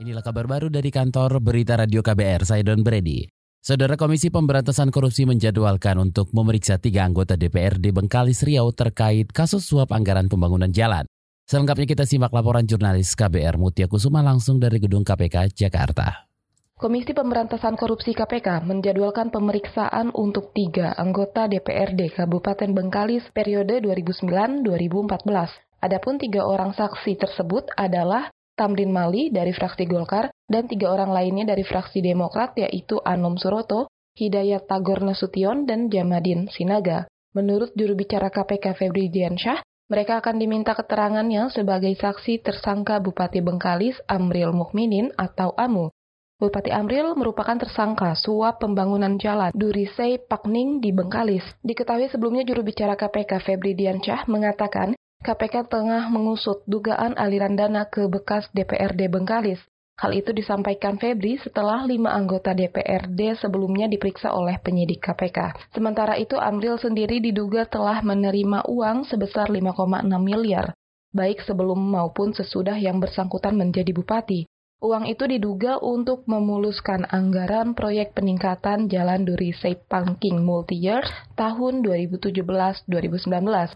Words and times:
Inilah 0.00 0.24
kabar 0.24 0.48
baru 0.48 0.72
dari 0.72 0.88
kantor 0.88 1.44
Berita 1.44 1.76
Radio 1.76 2.00
KBR, 2.00 2.48
saya 2.48 2.64
Don 2.64 2.80
Brady. 2.80 3.28
Saudara 3.60 4.00
Komisi 4.00 4.32
Pemberantasan 4.32 4.88
Korupsi 4.88 5.28
menjadwalkan 5.28 6.00
untuk 6.00 6.32
memeriksa 6.32 6.80
tiga 6.80 7.04
anggota 7.04 7.36
DPRD 7.36 7.92
Bengkalis 7.92 8.40
Riau 8.40 8.72
terkait 8.72 9.28
kasus 9.28 9.60
suap 9.68 9.92
anggaran 9.92 10.32
pembangunan 10.32 10.72
jalan. 10.72 11.04
Selengkapnya 11.44 11.84
kita 11.84 12.08
simak 12.08 12.32
laporan 12.32 12.64
jurnalis 12.64 13.12
KBR 13.12 13.60
Mutia 13.60 13.92
Kusuma 13.92 14.24
langsung 14.24 14.56
dari 14.56 14.80
Gedung 14.80 15.04
KPK, 15.04 15.52
Jakarta. 15.52 16.24
Komisi 16.80 17.12
Pemberantasan 17.12 17.76
Korupsi 17.76 18.16
KPK 18.16 18.64
menjadwalkan 18.64 19.28
pemeriksaan 19.28 20.16
untuk 20.16 20.56
tiga 20.56 20.96
anggota 20.96 21.44
DPRD 21.44 22.16
Kabupaten 22.16 22.72
Bengkalis 22.72 23.28
periode 23.36 23.84
2009-2014. 23.84 24.64
Adapun 25.84 26.16
tiga 26.16 26.48
orang 26.48 26.72
saksi 26.72 27.20
tersebut 27.20 27.68
adalah 27.76 28.32
Tamrin 28.60 28.92
Mali 28.92 29.32
dari 29.32 29.56
fraksi 29.56 29.88
Golkar, 29.88 30.28
dan 30.44 30.68
tiga 30.68 30.92
orang 30.92 31.08
lainnya 31.16 31.56
dari 31.56 31.64
fraksi 31.64 32.04
Demokrat 32.04 32.60
yaitu 32.60 33.00
Anom 33.00 33.40
Suroto, 33.40 33.88
Hidayat 34.20 34.68
Tagor 34.68 35.00
Nasution, 35.00 35.64
dan 35.64 35.88
Jamadin 35.88 36.52
Sinaga. 36.52 37.08
Menurut 37.32 37.72
juru 37.72 37.96
bicara 37.96 38.28
KPK 38.28 38.76
Febri 38.76 39.08
Diansyah, 39.08 39.64
mereka 39.88 40.20
akan 40.20 40.36
diminta 40.36 40.76
keterangannya 40.76 41.48
sebagai 41.48 41.96
saksi 41.96 42.44
tersangka 42.44 43.00
Bupati 43.00 43.40
Bengkalis 43.40 43.96
Amril 44.06 44.52
Mukminin 44.52 45.08
atau 45.16 45.56
AMU. 45.56 45.88
Bupati 46.40 46.72
Amril 46.72 47.16
merupakan 47.18 47.58
tersangka 47.58 48.16
suap 48.16 48.64
pembangunan 48.64 49.18
jalan 49.20 49.52
Durisei 49.52 50.16
Pakning 50.16 50.80
di 50.80 50.88
Bengkalis. 50.88 51.44
Diketahui 51.60 52.08
sebelumnya 52.08 52.46
juru 52.46 52.64
bicara 52.64 52.96
KPK 52.96 53.44
Febri 53.44 53.76
Diansyah 53.76 54.24
mengatakan 54.30 54.96
KPK 55.20 55.68
tengah 55.68 56.08
mengusut 56.08 56.64
dugaan 56.64 57.12
aliran 57.12 57.52
dana 57.52 57.84
ke 57.84 58.08
bekas 58.08 58.48
DPRD 58.56 59.12
Bengkalis. 59.12 59.60
Hal 60.00 60.16
itu 60.16 60.32
disampaikan 60.32 60.96
Febri 60.96 61.36
setelah 61.36 61.84
lima 61.84 62.16
anggota 62.16 62.56
DPRD 62.56 63.36
sebelumnya 63.36 63.84
diperiksa 63.84 64.32
oleh 64.32 64.56
penyidik 64.56 65.04
KPK. 65.04 65.68
Sementara 65.76 66.16
itu 66.16 66.40
Amril 66.40 66.80
sendiri 66.80 67.20
diduga 67.20 67.68
telah 67.68 68.00
menerima 68.00 68.64
uang 68.64 69.04
sebesar 69.04 69.52
5,6 69.52 70.08
miliar, 70.24 70.72
baik 71.12 71.44
sebelum 71.44 71.76
maupun 71.76 72.32
sesudah 72.32 72.80
yang 72.80 72.96
bersangkutan 72.96 73.60
menjadi 73.60 73.92
bupati. 73.92 74.48
Uang 74.80 75.12
itu 75.12 75.28
diduga 75.28 75.76
untuk 75.76 76.24
memuluskan 76.24 77.04
anggaran 77.12 77.76
proyek 77.76 78.16
peningkatan 78.16 78.88
Jalan 78.88 79.28
Duri 79.28 79.52
Seipangking 79.52 80.40
Multi-Year 80.40 81.04
tahun 81.36 81.84
2017-2019. 81.84 82.88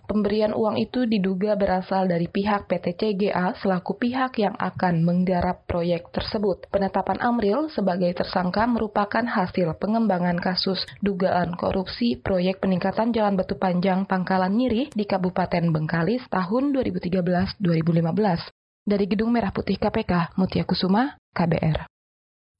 Pemberian 0.08 0.56
uang 0.56 0.80
itu 0.80 1.04
diduga 1.04 1.60
berasal 1.60 2.08
dari 2.08 2.24
pihak 2.24 2.72
PT 2.72 2.96
CGA 2.96 3.52
selaku 3.52 4.00
pihak 4.00 4.40
yang 4.40 4.56
akan 4.56 5.04
menggarap 5.04 5.68
proyek 5.68 6.08
tersebut. 6.08 6.72
Penetapan 6.72 7.20
Amril 7.20 7.68
sebagai 7.76 8.08
tersangka 8.16 8.64
merupakan 8.64 9.28
hasil 9.28 9.76
pengembangan 9.76 10.40
kasus 10.40 10.88
dugaan 11.04 11.52
korupsi 11.60 12.16
proyek 12.16 12.64
peningkatan 12.64 13.12
Jalan 13.12 13.36
Batu 13.36 13.60
Panjang 13.60 14.08
Pangkalan 14.08 14.56
Nyiri 14.56 14.88
di 14.96 15.04
Kabupaten 15.04 15.68
Bengkalis 15.68 16.24
tahun 16.32 16.72
2013-2015. 16.72 18.63
Dari 18.84 19.08
Gedung 19.08 19.32
Merah 19.32 19.48
Putih 19.48 19.80
KPK, 19.80 20.36
Mutia 20.36 20.68
Kusuma, 20.68 21.16
KBR. 21.32 21.88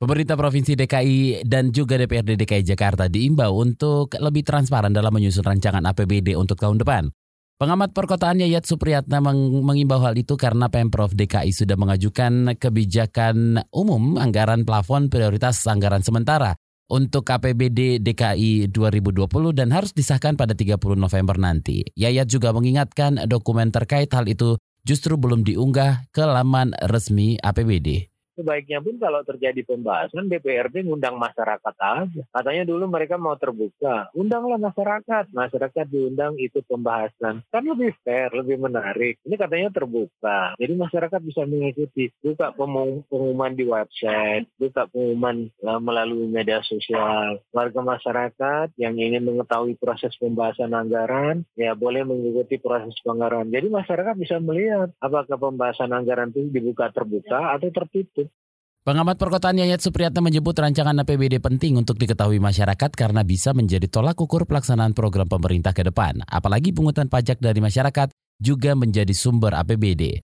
Pemerintah 0.01 0.41
Provinsi 0.41 0.73
DKI 0.73 1.45
dan 1.45 1.69
juga 1.69 2.01
DPRD 2.01 2.41
DKI 2.41 2.65
Jakarta 2.65 3.13
diimbau 3.13 3.61
untuk 3.61 4.17
lebih 4.17 4.41
transparan 4.41 4.89
dalam 4.89 5.13
menyusun 5.13 5.45
rancangan 5.45 5.85
APBD 5.85 6.33
untuk 6.33 6.57
tahun 6.57 6.81
depan. 6.81 7.13
Pengamat 7.61 7.93
perkotaan 7.93 8.41
Yayat 8.41 8.65
Supriyatna 8.65 9.21
meng 9.21 9.69
mengimbau 9.69 10.01
hal 10.01 10.17
itu 10.17 10.33
karena 10.41 10.73
Pemprov 10.73 11.13
DKI 11.13 11.53
sudah 11.53 11.77
mengajukan 11.77 12.57
kebijakan 12.57 13.61
umum 13.69 14.17
anggaran 14.17 14.65
plafon 14.65 15.13
prioritas 15.13 15.61
anggaran 15.69 16.01
sementara 16.01 16.57
untuk 16.89 17.29
APBD 17.29 18.01
DKI 18.01 18.73
2020 18.73 19.29
dan 19.53 19.69
harus 19.77 19.93
disahkan 19.93 20.41
pada 20.41 20.57
30 20.57 20.81
November 20.97 21.37
nanti. 21.37 21.85
Yayat 21.93 22.33
juga 22.33 22.57
mengingatkan 22.57 23.29
dokumen 23.29 23.69
terkait 23.69 24.09
hal 24.09 24.25
itu 24.25 24.57
justru 24.85 25.17
belum 25.17 25.43
diunggah 25.43 26.13
ke 26.13 26.23
laman 26.23 26.77
resmi 26.87 27.41
APBD. 27.41 28.14
Sebaiknya 28.35 28.83
pun 28.83 28.99
kalau 28.99 29.23
terjadi 29.23 29.63
pembahasan 29.63 30.27
DPRD 30.27 30.87
ngundang 30.87 31.17
masyarakat 31.17 31.75
aja. 31.79 32.23
Katanya 32.35 32.65
dulu 32.67 32.91
mereka 32.91 33.15
mau 33.15 33.39
terbuka. 33.39 34.11
Undanglah 34.15 34.59
masyarakat. 34.59 35.31
Masyarakat 35.31 35.87
diundang 35.87 36.35
itu 36.39 36.61
pembahasan. 36.67 37.47
Kan 37.49 37.65
lebih 37.65 37.95
fair, 38.03 38.35
lebih 38.35 38.59
menarik. 38.59 39.23
Ini 39.23 39.35
katanya 39.39 39.71
terbuka. 39.71 40.59
Jadi 40.59 40.73
masyarakat 40.75 41.21
bisa 41.23 41.47
mengikuti. 41.47 42.11
Buka 42.19 42.51
pengumuman 42.55 43.55
di 43.55 43.65
website. 43.67 44.51
Buka 44.59 44.91
pengumuman 44.91 45.51
uh, 45.63 45.79
melalui 45.79 46.27
media 46.27 46.59
sosial. 46.67 47.39
Warga 47.55 47.81
masyarakat 47.81 48.75
yang 48.75 48.99
ingin 48.99 49.23
mengetahui 49.23 49.79
proses 49.79 50.15
pembahasan 50.19 50.75
anggaran, 50.75 51.47
ya 51.55 51.79
boleh 51.79 52.03
mengikuti 52.03 52.59
proses 52.59 52.97
penganggaran. 53.05 53.51
Jadi 53.53 53.71
masyarakat 53.71 54.15
bisa 54.19 54.37
melihat 54.43 54.91
apakah 54.99 55.39
pembahasan 55.39 55.95
anggaran 55.95 56.35
itu 56.35 56.51
dibuka 56.51 56.91
terbuka 56.91 57.55
atau 57.55 57.69
tertutup. 57.71 58.29
Pengamat 58.85 59.17
perkotaan 59.17 59.57
Yayat 59.57 59.81
Supriyatna 59.81 60.21
menyebut 60.21 60.53
rancangan 60.53 60.93
APBD 60.93 61.41
penting 61.41 61.81
untuk 61.81 61.97
diketahui 61.97 62.37
masyarakat 62.37 62.93
karena 62.93 63.25
bisa 63.25 63.57
menjadi 63.57 63.89
tolak 63.89 64.21
ukur 64.21 64.45
pelaksanaan 64.45 64.93
program 64.93 65.25
pemerintah 65.25 65.73
ke 65.73 65.89
depan. 65.89 66.21
Apalagi 66.29 66.77
pungutan 66.77 67.09
pajak 67.09 67.41
dari 67.41 67.65
masyarakat 67.65 68.13
juga 68.37 68.77
menjadi 68.77 69.09
sumber 69.17 69.57
APBD. 69.57 70.21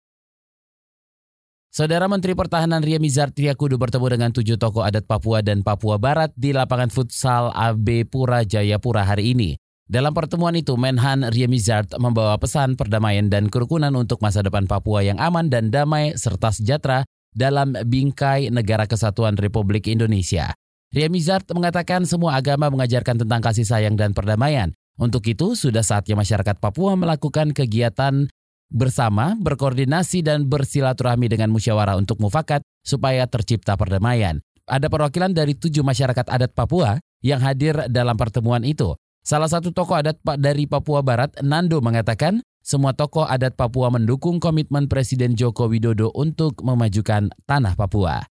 Saudara 1.69 2.09
Menteri 2.09 2.33
Pertahanan 2.33 2.81
Ria 2.81 2.97
Mizar 2.97 3.29
Triakudu 3.29 3.77
bertemu 3.77 4.17
dengan 4.17 4.33
tujuh 4.33 4.57
tokoh 4.57 4.81
adat 4.81 5.05
Papua 5.05 5.45
dan 5.45 5.61
Papua 5.61 6.01
Barat 6.01 6.33
di 6.33 6.49
lapangan 6.49 6.89
futsal 6.89 7.53
AB 7.53 8.09
Pura 8.09 8.41
Jayapura 8.41 9.05
hari 9.05 9.37
ini. 9.37 9.53
Dalam 9.85 10.17
pertemuan 10.17 10.57
itu, 10.57 10.73
Menhan 10.73 11.29
Ria 11.29 11.45
Mizard 11.45 11.93
membawa 12.01 12.33
pesan 12.41 12.73
perdamaian 12.73 13.29
dan 13.29 13.53
kerukunan 13.53 13.93
untuk 13.93 14.17
masa 14.17 14.41
depan 14.41 14.65
Papua 14.65 15.05
yang 15.05 15.21
aman 15.21 15.45
dan 15.45 15.69
damai 15.69 16.17
serta 16.17 16.49
sejahtera 16.49 17.05
dalam 17.37 17.77
bingkai 17.77 18.49
Negara 18.49 18.89
Kesatuan 18.89 19.37
Republik 19.37 19.85
Indonesia. 19.85 20.57
Ria 20.89 21.05
Mizard 21.13 21.45
mengatakan 21.53 22.09
semua 22.09 22.33
agama 22.41 22.73
mengajarkan 22.73 23.21
tentang 23.21 23.45
kasih 23.45 23.69
sayang 23.69 23.93
dan 23.93 24.17
perdamaian. 24.17 24.73
Untuk 24.97 25.21
itu, 25.29 25.53
sudah 25.53 25.85
saatnya 25.85 26.17
masyarakat 26.17 26.57
Papua 26.57 26.97
melakukan 26.97 27.53
kegiatan 27.53 28.25
bersama, 28.73 29.37
berkoordinasi 29.37 30.25
dan 30.25 30.49
bersilaturahmi 30.49 31.29
dengan 31.29 31.53
musyawarah 31.53 32.01
untuk 32.01 32.17
mufakat 32.17 32.65
supaya 32.81 33.29
tercipta 33.29 33.77
perdamaian. 33.77 34.41
Ada 34.65 34.89
perwakilan 34.89 35.31
dari 35.37 35.53
tujuh 35.53 35.85
masyarakat 35.85 36.25
adat 36.27 36.51
Papua 36.57 36.97
yang 37.21 37.39
hadir 37.45 37.77
dalam 37.93 38.17
pertemuan 38.17 38.65
itu. 38.65 38.97
Salah 39.21 39.51
satu 39.51 39.75
tokoh 39.75 39.99
adat 39.99 40.17
dari 40.39 40.65
Papua 40.65 41.03
Barat, 41.03 41.35
Nando, 41.43 41.83
mengatakan 41.83 42.41
semua 42.67 42.91
tokoh 42.91 43.23
adat 43.23 43.55
Papua 43.55 43.87
mendukung 43.87 44.43
komitmen 44.43 44.91
Presiden 44.91 45.39
Joko 45.39 45.71
Widodo 45.71 46.11
untuk 46.11 46.59
memajukan 46.67 47.31
tanah 47.47 47.79
Papua. 47.79 48.27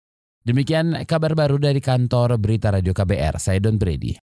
Demikian 0.48 0.96
kabar 1.04 1.36
baru 1.36 1.60
dari 1.60 1.84
kantor 1.84 2.40
Berita 2.40 2.72
Radio 2.72 2.96
KBR, 2.96 3.36
saya 3.44 3.60
Don 3.60 3.76
Brady. 3.76 4.31